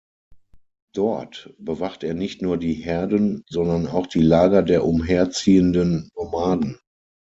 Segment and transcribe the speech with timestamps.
[0.95, 6.79] Dort bewacht er nicht nur die Herden, sondern auch die Lager der umherziehenden Nomaden.